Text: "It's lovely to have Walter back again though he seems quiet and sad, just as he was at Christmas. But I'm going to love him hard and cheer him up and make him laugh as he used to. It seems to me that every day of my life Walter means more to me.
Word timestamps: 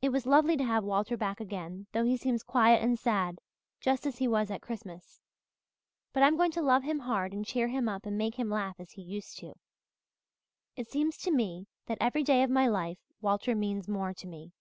"It's 0.00 0.26
lovely 0.26 0.56
to 0.58 0.62
have 0.64 0.84
Walter 0.84 1.16
back 1.16 1.40
again 1.40 1.88
though 1.90 2.04
he 2.04 2.16
seems 2.16 2.44
quiet 2.44 2.84
and 2.84 2.96
sad, 2.96 3.40
just 3.80 4.06
as 4.06 4.18
he 4.18 4.28
was 4.28 4.48
at 4.48 4.62
Christmas. 4.62 5.20
But 6.12 6.22
I'm 6.22 6.36
going 6.36 6.52
to 6.52 6.62
love 6.62 6.84
him 6.84 7.00
hard 7.00 7.32
and 7.32 7.44
cheer 7.44 7.66
him 7.66 7.88
up 7.88 8.06
and 8.06 8.16
make 8.16 8.36
him 8.36 8.48
laugh 8.48 8.78
as 8.78 8.92
he 8.92 9.02
used 9.02 9.38
to. 9.38 9.54
It 10.76 10.88
seems 10.88 11.16
to 11.22 11.32
me 11.32 11.66
that 11.86 11.98
every 12.00 12.22
day 12.22 12.44
of 12.44 12.50
my 12.50 12.68
life 12.68 12.98
Walter 13.20 13.56
means 13.56 13.88
more 13.88 14.14
to 14.14 14.26
me. 14.28 14.52